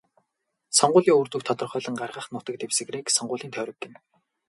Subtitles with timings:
[0.77, 3.97] Сонгуулийн үр дүнг тодорхойлон гаргах нутаг дэвсгэрийг сонгуулийн тойрог гэнэ.